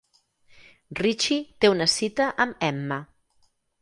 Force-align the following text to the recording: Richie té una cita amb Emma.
Richie 0.99 1.37
té 1.65 1.71
una 1.73 1.89
cita 1.97 2.31
amb 2.47 2.67
Emma. 2.71 2.99